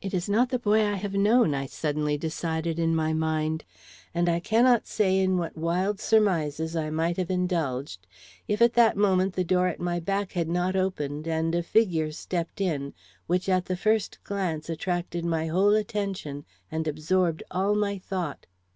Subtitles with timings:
[0.00, 3.64] "It is not the boy I have known," I suddenly decided in my mind;
[4.14, 8.06] and I cannot say in what wild surmises I might have indulged,
[8.46, 12.12] if at that moment the door at my back had not opened and a figure
[12.12, 12.94] stepped in
[13.26, 18.46] which at the first glance attracted my whole attention and absorbed all my thought.